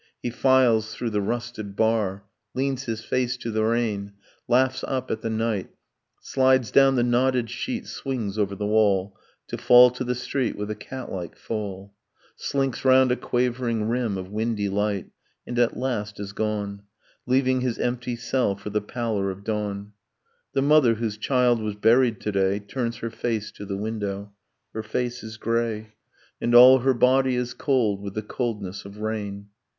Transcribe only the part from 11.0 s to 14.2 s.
like fall, Slinks round a quavering rim